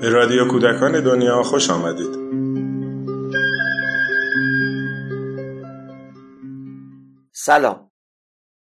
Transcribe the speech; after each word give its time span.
به 0.00 0.08
رادیو 0.08 0.48
کودکان 0.48 1.04
دنیا 1.04 1.42
خوش 1.42 1.70
آمدید. 1.70 2.14
سلام. 7.32 7.90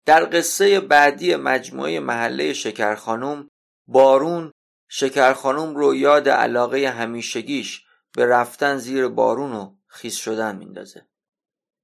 در 0.05 0.25
قصه 0.25 0.79
بعدی 0.79 1.35
مجموعه 1.35 1.99
محله 1.99 2.53
شکرخانوم 2.53 3.49
بارون 3.87 4.51
شکرخانوم 4.89 5.75
رو 5.75 5.95
یاد 5.95 6.29
علاقه 6.29 6.89
همیشگیش 6.89 7.85
به 8.15 8.25
رفتن 8.25 8.77
زیر 8.77 9.07
بارون 9.07 9.51
و 9.51 9.75
خیس 9.87 10.15
شدن 10.15 10.55
میندازه. 10.55 11.07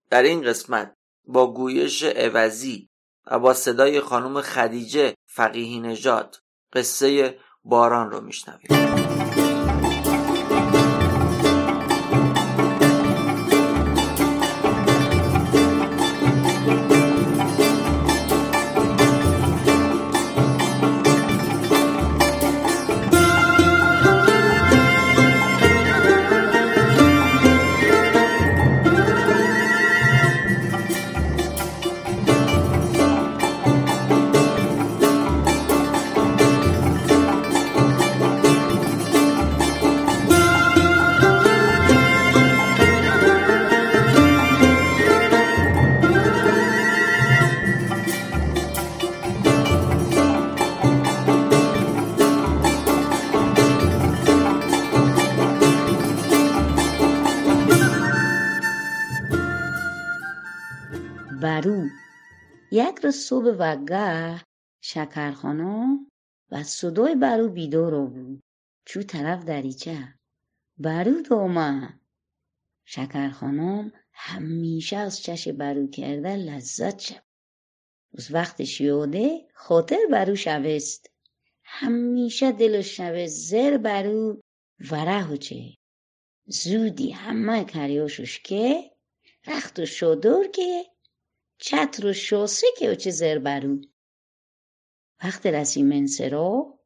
در 0.10 0.24
این 0.24 0.42
قسمت 0.42 0.96
با 1.26 1.54
گویش 1.54 2.04
عوضی 2.04 2.93
و 3.28 3.40
با 3.40 3.54
صدای 3.54 4.00
خانم 4.00 4.42
خدیجه 4.42 5.14
فقیهی 5.28 5.80
نژاد 5.80 6.38
قصه 6.74 7.38
باران 7.64 8.12
رو 8.12 8.22
میشنویم. 8.22 9.53
یک 62.74 63.00
روز 63.04 63.16
صبح 63.16 63.56
وگه 63.60 64.42
شکرخانه 64.82 66.00
و 66.52 66.64
صدای 66.64 67.16
برو 67.16 67.50
بیدار 67.50 68.06
بود. 68.06 68.44
چو 68.86 69.04
طرف 69.04 69.46
دریچه. 69.46 70.14
برو 70.78 71.22
دومه 71.22 72.00
شکرخانم 72.86 73.92
همیشه 74.14 74.98
از 74.98 75.22
چش 75.22 75.48
برو 75.48 75.88
کرده 75.88 76.36
لذت 76.36 77.00
شد. 77.00 77.24
از 78.18 78.34
وقت 78.34 78.64
شیوده 78.64 79.48
خاطر 79.54 80.00
برو 80.12 80.36
شوست. 80.36 81.10
همیشه 81.64 82.52
دلش 82.52 82.98
شوه 82.98 83.28
زر 83.28 83.78
برو 83.78 84.42
وره 84.92 85.38
چه. 85.38 85.78
زودی 86.46 87.12
همه 87.12 87.66
کریاشش 87.66 88.40
که 88.40 88.92
رخت 89.48 89.80
و 89.80 89.86
شدور 89.86 90.48
که 90.48 90.93
چتر 91.66 92.06
و 92.06 92.14
شوسه 92.14 92.68
که 92.78 92.88
او 92.90 92.96
چه 92.96 93.12
زر 93.12 93.40
برو 93.40 93.82
وقت 95.24 95.46
رسی 95.46 95.84
منسرا 95.84 96.80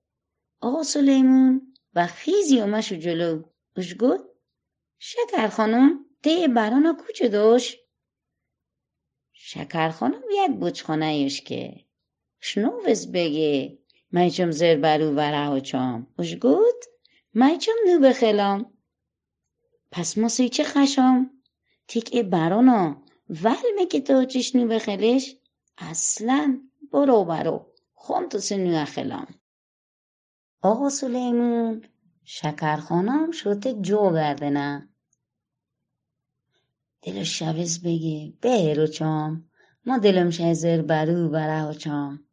آقا 0.62 0.84
سلیمون 0.84 1.74
و 1.94 2.08
خیزی 2.08 2.62
اومشو 2.62 2.96
جلو. 2.96 3.44
اش 3.76 3.96
گفت 4.00 4.24
شکر 4.98 5.48
خانم 5.48 6.06
ده 6.24 6.48
برانا 6.48 6.94
کوچه 6.94 7.28
داشت؟ 7.28 7.78
شکر 9.34 9.90
خانم 9.90 10.22
یک 10.32 10.52
بچخانه 10.52 11.06
ایش 11.06 11.42
که. 11.42 11.86
شنووز 12.40 13.12
بگه 13.12 13.80
میچم 14.12 14.52
زر 14.52 14.76
برو 14.76 15.12
و 15.12 15.20
رها 15.20 15.60
چام. 15.60 16.08
اش 16.20 16.36
گفت 16.42 16.90
میچم 17.34 17.76
نو 17.88 18.00
بخلام؟ 18.00 18.74
پس 19.92 20.18
ما 20.18 20.30
چه 20.30 20.64
خشام؟ 20.64 21.44
تیک 21.88 22.16
برانا 22.16 23.07
که 23.90 24.02
تو 24.02 24.26
چشنو 24.26 24.68
بخلش 24.68 25.36
اصلا 25.78 26.62
برو 26.92 27.26
برو. 27.26 27.74
سنو 28.40 28.82
اخلام 28.82 29.28
آقا 30.62 30.90
سلیمون 30.90 31.86
شکرخانم 32.24 33.32
شده 33.32 33.74
جو 33.74 34.12
گردنه 34.14 34.90
دلش 37.02 37.40
شوز 37.40 37.82
بگه 37.82 38.34
بهرو 38.42 38.88
چام. 38.88 39.50
ما 39.86 39.98
دلم 39.98 40.30
شزر 40.30 40.82
برو 40.82 41.30
بره 41.30 41.74
چام. 41.74 42.28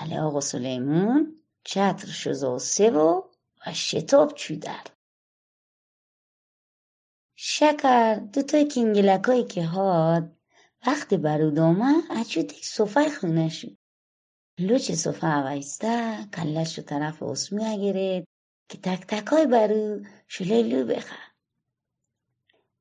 ولی 0.00 0.16
آقا 0.16 0.40
سلیمون 0.40 1.36
چتر 1.64 2.06
شزا 2.08 2.58
سه 2.58 2.90
و 2.90 3.22
و 3.66 3.72
شتاب 3.72 4.34
چودر 4.34 4.84
شکر. 7.44 8.14
دوتای 8.14 8.68
کنگلکایی 8.68 9.44
که 9.44 9.64
هاد 9.64 10.36
وقتی 10.86 11.16
برود 11.16 11.58
آمد 11.58 12.04
اچو 12.10 12.42
تک 12.42 12.64
صفای 12.64 13.10
خونه 13.10 13.48
شد. 13.48 13.76
لوچ 14.58 14.92
صفه 14.92 15.26
اویسته 15.26 16.26
کلش 16.34 16.78
رو 16.78 16.84
طرف 16.84 17.22
اسمی 17.22 17.80
گرفت 17.82 18.28
که 18.68 18.78
تک 18.78 19.06
تکای 19.06 19.46
برو 19.46 20.00
شله 20.28 20.62
لو 20.62 20.86
بخه 20.86 21.16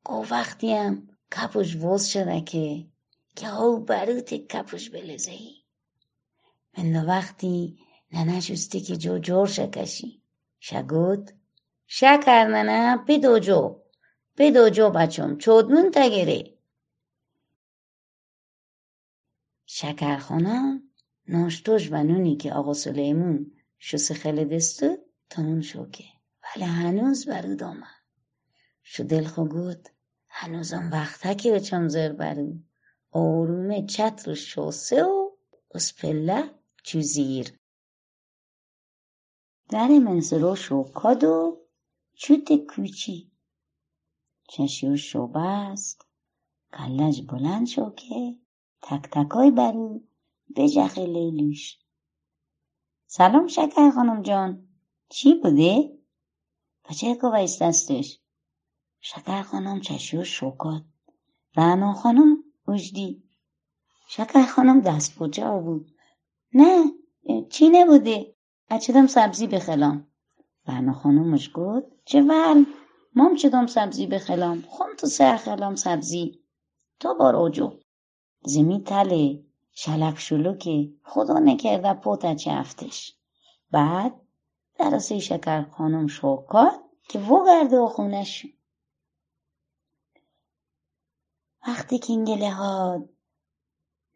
گو 0.06 0.26
وقتی 0.32 0.74
هم 0.74 1.08
کپوش 1.38 1.76
وز 1.76 2.06
شده 2.06 2.42
که 2.42 2.88
که 3.36 3.56
او 3.56 3.80
برو 3.80 4.22
تک 4.22 4.48
کپوش 4.48 4.90
بلزه 4.90 5.32
ای. 5.32 5.56
من 6.78 7.06
وقتی 7.06 7.80
ننشستی 8.12 8.82
که 8.82 8.98
جو 8.98 9.18
جور 9.18 9.48
شکشی. 9.48 10.22
شگود 10.60 11.32
شکر 11.88 12.44
ننه 12.44 12.98
بدو 13.08 13.40
جو 13.40 13.81
بدو 14.42 14.70
جو 14.70 14.90
بچم 14.90 15.38
چودمون 15.38 15.92
تگره 15.92 16.54
شکرخانه 19.66 20.82
ناشتوش 21.28 21.92
و 21.92 22.04
نونی 22.04 22.36
که 22.36 22.54
آقا 22.54 22.74
سلیمون 22.74 23.52
شو 23.80 24.14
خیلی 24.14 24.46
دستو 24.46 24.98
تا 25.30 25.42
نون 25.42 25.62
شوکه 25.62 26.04
ولی 26.44 26.66
هنوز 26.66 27.26
برود 27.26 27.64
آمد 27.64 28.02
شو 28.84 29.04
دل 29.04 29.24
خو 29.24 29.46
گود 29.46 29.90
هنوزم 30.30 30.90
وقته 30.92 31.36
که 31.36 31.52
بچم 31.52 31.88
زر 31.88 32.12
برو 32.12 32.54
آرومه 33.12 33.86
چتر 33.86 34.34
شوسه 34.34 35.04
و 35.04 35.32
از 35.76 35.96
پله 35.96 36.44
چو 36.84 37.02
زیر 37.02 37.54
در 39.70 39.88
منزلو 39.88 40.56
شوکاد 40.56 41.24
و 41.24 41.62
چوت 42.14 42.54
کوچی 42.68 43.31
چشی 44.52 44.88
و 44.88 44.98
شو 44.98 45.28
بست 45.28 46.08
کلش 46.74 47.22
بلند 47.22 47.68
شو 47.68 47.90
که 47.90 48.36
تک 48.82 49.02
تکای 49.12 49.52
برو 49.52 50.02
بجخه 50.56 51.06
لیلوش 51.06 51.78
سلام 53.08 53.48
شکر 53.48 53.92
خانم 53.92 54.22
جان. 54.22 54.68
چی 55.10 55.36
بوده؟ 55.36 55.98
بچه 56.86 57.16
که 57.16 57.28
دستش 57.62 58.20
شکر 59.00 59.42
خانم 59.42 59.82
چشیو 59.82 60.24
شکات. 60.24 60.84
رعنا 61.56 61.94
خانم 61.94 62.38
اجدی 62.68 63.24
شکر 64.08 64.44
خانم 64.46 64.82
دست 64.82 65.18
کجا 65.18 65.58
بود 65.58 65.92
نه 66.54 66.84
چی 67.50 67.70
نبوده؟ 67.70 68.36
اچدم 68.70 69.08
سبزی 69.08 69.48
بخلام؟ 69.48 70.08
رعنا 70.68 70.94
خانمش 70.94 71.52
گفت 71.54 71.88
چه 72.06 72.22
ول. 72.22 72.66
مام 73.16 73.36
چدم 73.36 73.68
سبزی 73.68 74.08
بخلام 74.08 74.62
خون 74.62 74.96
تو 74.96 75.08
سر 75.08 75.38
خلام 75.38 75.76
سبزی. 75.76 76.40
تو 77.00 77.16
بار 77.16 77.36
اوجو. 77.36 77.80
زمی 78.46 78.84
تله 78.84 79.44
شلک 79.72 80.20
شلوکه. 80.20 80.94
خدا 81.04 81.40
نکرده 81.40 81.94
پوتا 81.94 82.36
چفتش 82.36 83.16
بعد 83.72 84.22
درسه 84.80 85.20
شکر 85.20 85.64
خانم 85.64 86.08
شوکات 86.08 86.80
که 87.10 87.20
وگرده 87.20 87.80
و 87.80 87.88
خونش. 87.88 88.46
وقتی 91.68 92.00
که 92.00 92.14
انگله 92.14 92.52
ها 92.52 93.06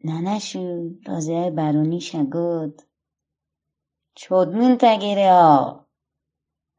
ننشو 0.04 0.90
رازه 1.06 1.50
برونی 1.50 2.00
شگود. 2.00 2.82
چودمون 4.14 4.76
تگیره 4.76 5.32
ها. 5.32 5.85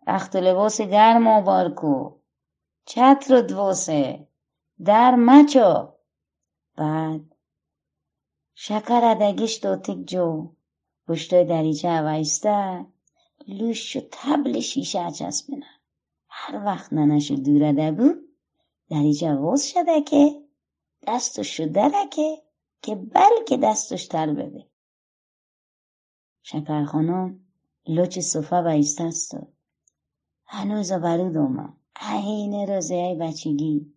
رخت 0.07 0.35
و 0.35 0.39
لباس 0.39 0.81
گرم 0.81 1.27
و 1.27 1.41
بارکو. 1.41 2.19
چتر 2.85 3.35
و 3.35 3.41
دوسه 3.41 4.27
در 4.85 5.15
مچو. 5.15 5.93
بعد 6.77 7.21
شکر 8.55 9.01
ادگش 9.03 9.57
تک 9.57 10.05
جو. 10.05 10.51
پشتای 11.07 11.45
دریچه 11.45 12.01
وایسته. 12.01 12.85
لوش 13.47 13.95
و 13.95 14.01
تبل 14.11 14.59
شیشه 14.59 15.11
چسبنه 15.11 15.65
هر 16.29 16.65
وقت 16.65 16.93
ننشو 16.93 17.35
دورده 17.35 17.91
بود 17.91 18.17
دریچه 18.89 19.35
واز 19.35 19.67
شده 19.67 20.01
که 20.01 20.41
دستشو 21.07 21.65
درکه 21.65 22.41
که 22.81 22.95
بلکه 22.95 23.57
دستش 23.57 24.07
تل 24.07 24.33
بده. 24.33 24.67
شکر 26.43 26.85
خانم 26.85 27.39
لوچ 27.87 28.19
صفه 28.19 28.55
وایسته 28.55 29.03
است. 29.03 29.37
هنوز 30.47 30.91
برود 30.91 31.37
اومد 31.37 31.73
عین 31.95 32.69
روزه 32.69 33.17
بچگی. 33.21 33.93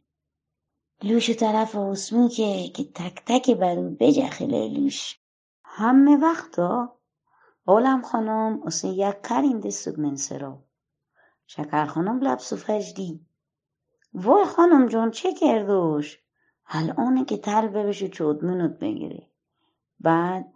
لوش 1.02 1.31
طرف 1.31 1.76
اسمو 1.76 2.29
که 2.29 2.70
تک 2.94 3.23
تک 3.26 3.50
برو 3.50 3.91
بجخله 4.00 4.69
لوش. 4.69 5.20
همه 5.64 6.17
وقتا 6.17 6.97
اولم 7.69 8.02
خانم 8.02 8.62
اصلا 8.67 8.91
یک 8.91 9.23
کرینده 9.23 9.70
سوگ 9.70 10.14
سرا 10.14 10.64
شکر 11.47 11.87
خانم 11.87 12.20
لب 12.20 12.38
صفحش 12.38 12.93
دی 12.93 13.26
وای 14.14 14.44
خانم 14.44 14.87
جان 14.87 15.11
چه 15.11 15.35
کردوش؟ 15.35 16.19
الان 16.67 17.25
که 17.25 17.37
تل 17.37 17.69
ببشه 17.69 18.08
چودمونت 18.08 18.79
بگیره 18.79 19.31
بعد 20.00 20.53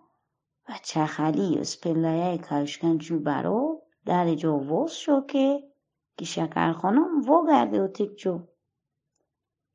و 0.69 0.73
چخلی 0.83 1.59
از 1.59 1.81
پلایه 1.81 2.39
کشکن 2.39 2.99
چو 2.99 3.19
برو 3.19 3.83
در 4.07 4.35
جا 4.35 4.87
شو 4.87 5.27
که 5.27 5.74
که 6.17 6.25
شکر 6.25 6.73
خانم 6.73 7.31
و 7.31 7.47
گرده 7.47 7.83
و 7.83 7.89
تک 7.89 8.17
جو 8.17 8.47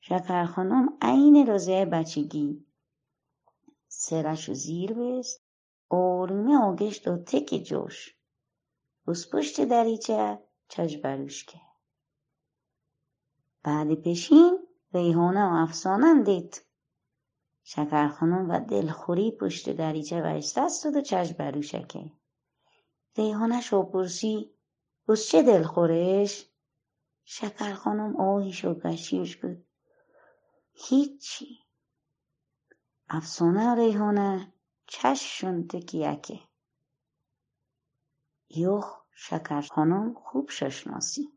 شکر 0.01 0.45
خانم 0.45 0.97
عین 1.01 1.47
روزه 1.47 1.85
بچگی. 1.85 2.65
سرش 3.87 4.51
زیر 4.51 4.93
بست. 4.93 5.43
آرومه 5.89 6.57
آگشت 6.57 7.07
و 7.07 7.17
تک 7.17 7.63
جوش. 7.63 8.15
بس 9.07 9.35
پشت 9.35 9.65
دریچه 9.65 10.39
چش 10.67 10.97
بروش 10.97 11.45
که. 11.45 11.61
بعد 13.63 13.93
پیشین 13.93 14.67
ریحانه 14.93 15.43
و 15.43 15.53
افسانه 15.53 16.23
دید. 16.23 16.61
شکر 17.63 18.07
خانم 18.07 18.49
و 18.49 18.59
دلخوری 18.59 19.31
پشت 19.31 19.69
دریچه 19.69 20.21
وشته 20.21 20.61
است 20.61 20.85
و 20.85 21.01
چش 21.01 21.33
بروشکه. 21.33 22.11
ریحانه 23.17 23.61
شو 23.61 23.83
پرسی. 23.83 24.58
بس 25.09 25.27
چه 25.27 25.43
دلخورش 25.43 26.45
شکر 27.23 27.73
خانم 27.73 28.15
آهیش 28.15 28.65
و 28.65 28.73
گشیش 28.73 29.37
بود 29.37 29.65
هیچی. 30.73 31.59
افسانه 33.09 33.75
ریحانه 33.75 34.53
چششون 34.87 35.67
تکیکه 35.67 36.39
یخ 38.49 39.01
شکر 39.11 39.61
خانم 39.61 40.13
خوب 40.13 40.49
ششناسی. 40.49 41.29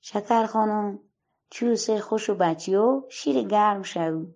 شکر 0.00 0.46
خانم 0.46 0.98
چوسه 1.50 2.00
خوش 2.00 2.30
و 2.30 2.34
بچی 2.34 2.74
و 2.76 3.02
شیر 3.10 3.42
گرم 3.42 3.82
شو. 3.82 4.26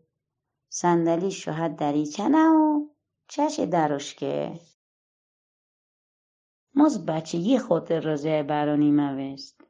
صندلی 0.68 1.30
شوهد 1.30 1.76
دریچه 1.76 2.28
نه 2.28 2.48
و 2.48 2.88
چش 3.28 3.60
دروش 3.60 4.14
ماز 6.74 7.06
بچگی 7.06 7.58
خاطر 7.58 8.00
رازه 8.00 8.42
برانی 8.42 8.90
موست 8.90 9.60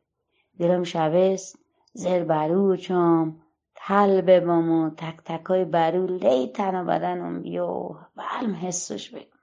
دلم 0.58 0.84
شوست 0.84 1.58
زر 1.92 2.24
برو 2.24 2.76
چام 2.76 3.42
تل 3.74 4.20
ببام 4.20 4.70
و 4.70 4.90
تک 4.90 5.16
تکای 5.24 5.64
برو 5.64 6.06
لی 6.06 6.48
تن 6.48 6.80
و 6.80 6.84
بدنم 6.84 7.42
بیا 7.42 7.90
علم 8.18 8.54
حسش 8.54 9.10
بگم. 9.10 9.38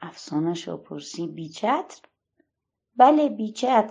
افسانه 0.00 0.54
شو 0.54 0.76
پرسی 0.76 1.26
بیچتر؟ 1.26 1.84
بله 2.96 3.28
بیچتر. 3.28 3.90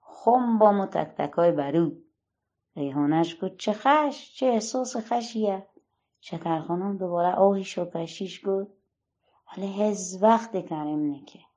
خم 0.00 0.58
بام 0.58 0.80
و 0.80 0.86
تک 0.86 1.14
تکای 1.16 1.52
برو. 1.52 1.92
ریحانش 2.76 3.36
گفت 3.42 3.56
چه 3.56 3.72
خش؟ 3.72 4.34
چه 4.34 4.46
احساس 4.46 4.96
خشیه. 4.96 5.66
شکر 6.20 6.60
خانم 6.60 6.98
دوباره 6.98 7.34
آهیش 7.34 7.78
و 7.78 7.84
پشیش 7.84 8.46
گفت 8.46 8.72
ولی 9.52 9.82
هز 9.82 10.18
وقت 10.22 10.66
کرم 10.66 11.10
نکه 11.10 11.47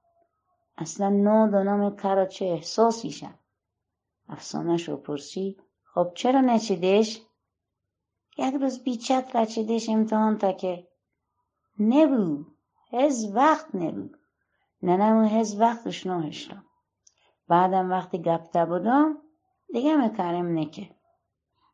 اصلا 0.81 1.10
نو 1.10 1.51
دانم 1.51 1.95
کرا 1.95 2.25
چه 2.25 2.45
احساسیشم 2.45 3.33
افسانه 4.30 4.78
رو 4.86 4.98
پرسی 4.98 5.57
خب 5.94 6.12
چرا 6.16 6.42
نچیدش؟ 6.42 7.22
یک 8.38 8.54
روز 8.54 8.83
بیچت 8.83 9.36
رچیدش 9.36 9.89
امتحان 9.89 10.38
تا 10.38 10.51
که 10.51 10.88
نبو 11.80 12.45
هز 12.92 13.31
وقت 13.36 13.75
نبو 13.75 14.10
ننمو 14.83 15.28
هز 15.28 15.60
وقتش 15.60 16.07
نوشتم 16.07 16.66
بعدم 17.48 17.89
وقتی 17.89 18.18
گپته 18.22 18.66
بودم 18.66 19.18
دیگه 19.74 19.95
مکرم 19.95 20.60
نکه. 20.60 20.89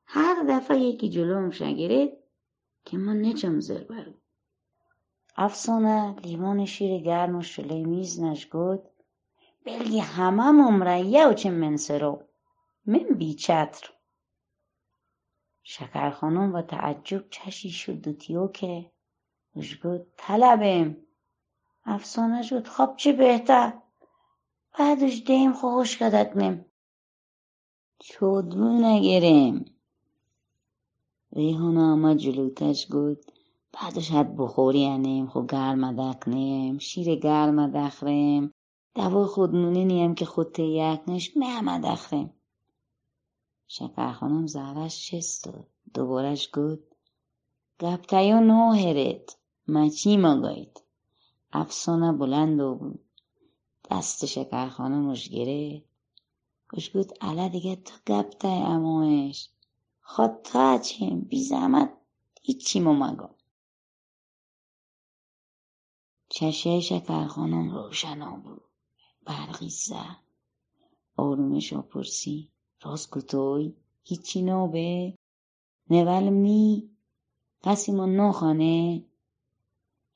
هر 0.05 0.43
دفعه 0.49 0.79
یکی 0.79 1.09
جلوم 1.09 1.49
شگیرید 1.51 2.13
که 2.85 2.97
من 2.97 3.21
نچم 3.21 3.59
زر 3.59 3.83
برو 3.83 4.13
افسانه 5.35 6.15
لیمون 6.19 6.65
شیر 6.65 7.01
گرم 7.01 7.35
و 7.35 7.41
شله 7.41 7.85
میز 7.85 8.21
نشگود 8.21 8.83
بلگی 9.67 9.99
همه 9.99 10.51
ممریه 10.51 11.27
و 11.27 11.49
منسرو 11.49 12.23
من 12.85 13.03
بیچتر. 13.17 13.89
شکر 15.63 16.09
خانم 16.09 16.55
و 16.55 16.61
تعجب 16.61 17.29
چشی 17.29 17.69
شد 17.69 17.93
دوتیو 17.93 18.47
که 18.47 18.91
گفت 19.55 20.05
طلبم 20.17 20.97
افسانه 21.85 22.41
شد 22.41 22.67
خب 22.67 22.93
چه 22.97 23.13
بهتر. 23.13 23.73
بعدش 24.79 25.23
دیم 25.25 25.53
خوش 25.53 25.97
کدک 25.97 26.37
نیم. 26.37 26.65
چودمو 27.99 28.81
نگرم 28.81 29.65
ریحانه 31.31 31.81
آمد 31.81 32.17
جلوتش 32.17 32.87
گفت 32.91 33.33
بعدش 33.73 34.11
حد 34.11 34.35
بخوری 34.35 34.85
انیم 34.85 35.27
خب 35.27 35.47
گرم 35.49 36.11
دکنیم 36.13 36.77
شیر 36.77 37.15
گرم 37.15 37.71
دخریم 37.71 38.53
دوای 38.97 39.25
خودمونی 39.25 39.85
نیم 39.85 40.15
که 40.15 40.25
خود 40.25 40.51
تیکنش 40.51 41.37
مهمه 41.37 41.79
دخریم 41.79 42.33
شکر 43.67 44.11
خانم 44.11 44.47
زهرش 44.47 45.07
چست 45.07 45.49
دوبارش 45.93 46.49
گفت 46.53 46.95
گپتیو 47.79 48.39
نو 48.39 48.71
هرت 48.71 49.37
مچی 49.67 50.17
مگاید 50.17 50.83
افسانه 51.53 52.11
بلند 52.11 52.59
و 52.59 52.75
بود 52.75 52.99
دست 53.91 54.25
شکر 54.25 54.69
خانمش 54.69 55.29
گره 55.29 55.83
کش 56.73 56.97
گفت 56.97 57.13
اله 57.21 57.49
دیگه 57.49 57.75
تو 57.75 57.93
گپتای 58.07 58.61
اموش 58.61 59.49
خود 60.01 60.41
تا 60.43 60.77
چیم 60.77 61.19
بی 61.19 61.43
زحمت 61.43 61.93
هیچی 62.43 62.79
مو 62.79 62.93
مگا 62.93 63.29
چشه 66.29 66.79
شکر 66.79 67.27
خانم 67.27 67.69
روشنا 67.75 68.35
بود. 68.35 68.66
برقی 69.27 69.69
زد 69.69 70.17
آرومش 71.17 71.73
پرسی 71.73 72.51
راست 72.83 73.09
کتوی 73.11 73.75
هیچی 74.03 74.41
نابه. 74.41 75.17
نول 75.89 76.29
می 76.29 76.89
کسی 77.63 77.91
ما 77.91 78.05
نخانه. 78.05 79.03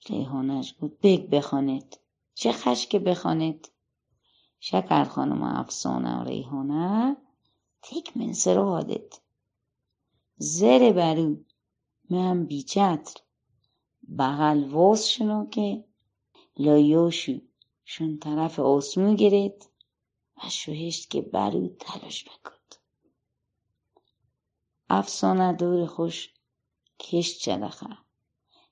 ریحانش 0.09 0.75
گفت 0.81 0.93
بگ 1.03 1.29
بخواند 1.29 1.95
چه 2.33 2.51
خشک 2.51 2.95
بخواند 2.95 3.67
شکر 4.59 5.03
خانم 5.03 5.43
افسانه 5.43 6.21
و 6.21 6.23
ریحانه. 6.23 7.17
تک 7.81 8.17
من 8.17 8.33
سرادت 8.33 9.21
زر 10.37 10.91
برو. 10.91 11.37
من 12.09 12.45
بیچتر. 12.45 13.21
بغل 14.17 14.63
واس 14.63 15.07
شنو 15.07 15.49
که 15.49 15.83
لایوشو 16.57 17.50
شون 17.93 18.17
طرف 18.17 18.59
آسمو 18.59 19.15
گرید 19.15 19.69
و 20.37 20.49
شوهشت 20.49 21.09
که 21.09 21.21
برو 21.21 21.67
تلاش 21.67 22.25
بکد 22.25 22.75
افسانه 24.89 25.53
دور 25.53 25.85
خوش 25.85 26.33
کشت 26.99 27.39
چدخه 27.39 27.97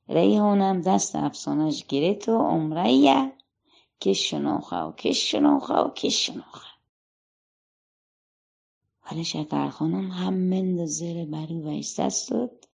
ریحانم 0.09 0.81
دست 0.81 1.15
افسانهش 1.15 1.85
گرفت 1.85 2.29
و 2.29 2.37
عمره 2.37 3.31
کش 4.01 4.29
شناخه 4.29 4.75
و 4.75 4.91
کش 4.91 5.31
شناخه 5.31 5.73
و 5.73 5.89
کش 5.93 6.25
شناخه. 6.25 6.69
ولی 9.11 9.23
شکر 9.23 9.69
خانم 9.69 10.11
هم 10.11 10.33
مند 10.33 10.85
زیر 10.85 11.25
برو 11.25 11.69
ویستست 11.69 12.31
داد 12.31 12.69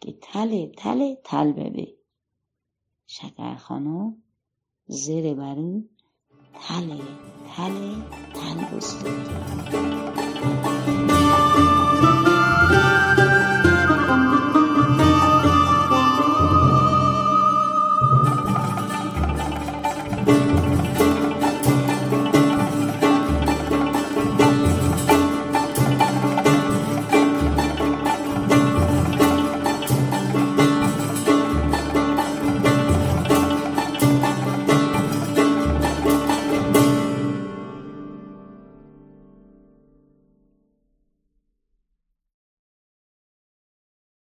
که 0.00 0.12
تله 0.22 0.72
تله 0.76 1.20
تل 1.24 1.52
ببه. 1.52 1.96
شکر 3.06 3.56
زیر 4.88 5.34
برو 5.34 5.82
تله 6.54 6.98
تله 7.56 7.96
تل 8.34 8.76
بستد 8.76 10.75